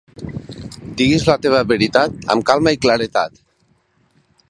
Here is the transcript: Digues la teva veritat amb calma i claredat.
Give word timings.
Digues 1.01 1.27
la 1.27 1.35
teva 1.45 1.61
veritat 1.73 2.17
amb 2.37 2.49
calma 2.51 2.77
i 2.79 2.83
claredat. 2.87 3.41